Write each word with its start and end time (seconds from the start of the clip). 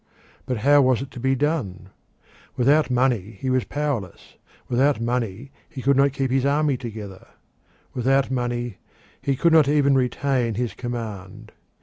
But 0.47 0.57
how 0.65 0.81
was 0.81 1.03
it 1.03 1.11
to 1.11 1.19
be 1.19 1.35
done? 1.35 1.89
Without 2.57 2.89
money 2.89 3.37
he 3.39 3.51
was 3.51 3.65
powerless; 3.65 4.35
without 4.67 4.99
money 4.99 5.51
he 5.69 5.83
could 5.83 5.95
not 5.95 6.11
keep 6.11 6.31
his 6.31 6.43
army 6.43 6.75
together; 6.75 7.27
without 7.93 8.31
money 8.31 8.79
he 9.21 9.35
could 9.35 9.53
not 9.53 9.67
even 9.67 9.93
retain 9.93 10.55
his 10.55 10.73
command. 10.73 11.51